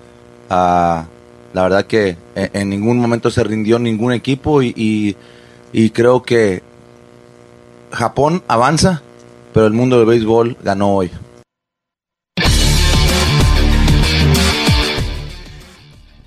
[0.49, 1.07] la
[1.53, 5.15] verdad que en, ningún momento se rindió ningún equipo y,
[5.73, 6.61] y creo que
[7.91, 9.01] Japón avanza
[9.55, 11.09] pero el mundo del béisbol ganó hoy.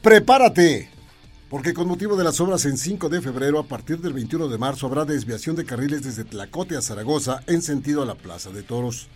[0.00, 0.88] Prepárate,
[1.50, 4.56] porque con motivo de las obras en 5 de febrero, a partir del 21 de
[4.56, 8.62] marzo, habrá desviación de carriles desde Tlacote a Zaragoza en sentido a la Plaza de
[8.62, 9.08] Toros.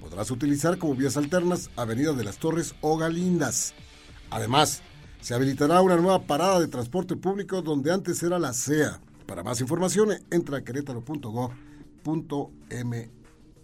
[0.00, 3.74] Podrás utilizar como vías alternas Avenida de las Torres o Galindas.
[4.30, 4.80] Además,
[5.20, 9.00] se habilitará una nueva parada de transporte público donde antes era la CEA.
[9.26, 13.19] Para más información, entra a querétaro.gov.mx.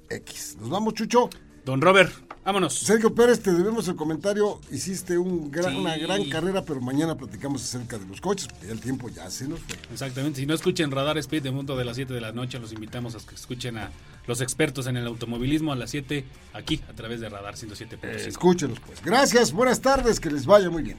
[0.08, 0.56] X.
[0.60, 1.30] Nos vamos, Chucho.
[1.66, 2.12] Don Robert,
[2.44, 2.78] vámonos.
[2.78, 4.60] Sergio Pérez, te debemos el comentario.
[4.70, 9.28] Hiciste un una gran carrera, pero mañana platicamos acerca de los coches, el tiempo ya
[9.30, 9.76] se nos fue.
[9.92, 10.38] Exactamente.
[10.38, 13.16] Si no escuchen Radar Speed de Mundo de las 7 de la noche, los invitamos
[13.16, 13.90] a que escuchen a
[14.28, 17.98] los expertos en el automovilismo a las 7 aquí a través de Radar 107.
[18.00, 19.02] Eh, escúchenlos, pues.
[19.02, 20.98] Gracias, buenas tardes, que les vaya muy bien.